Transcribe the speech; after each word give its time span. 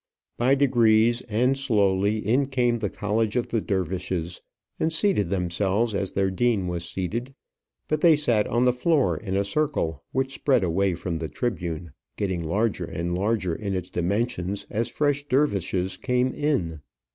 By 0.35 0.55
degrees, 0.55 1.21
and 1.29 1.55
slowly, 1.55 2.25
in 2.25 2.47
came 2.47 2.79
the 2.79 2.89
college 2.89 3.35
of 3.35 3.49
the 3.49 3.61
dervishes, 3.61 4.41
and 4.79 4.91
seated 4.91 5.29
themselves 5.29 5.93
as 5.93 6.13
their 6.13 6.31
dean 6.31 6.65
was 6.67 6.89
seated; 6.89 7.35
but 7.87 8.01
they 8.01 8.15
sat 8.15 8.47
on 8.47 8.65
the 8.65 8.73
floor 8.73 9.15
in 9.15 9.37
a 9.37 9.43
circle, 9.43 10.03
which 10.11 10.33
spread 10.33 10.63
away 10.63 10.95
from 10.95 11.19
the 11.19 11.29
tribune, 11.29 11.91
getting 12.17 12.43
larger 12.43 12.85
and 12.85 13.13
larger 13.13 13.53
in 13.53 13.75
its 13.75 13.91
dimensions 13.91 14.65
as 14.71 14.89
fresh 14.89 15.21
dervishes 15.27 15.97
came 15.97 16.33
in. 16.33 16.81